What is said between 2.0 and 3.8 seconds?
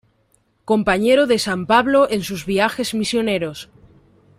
en sus viajes misioneros.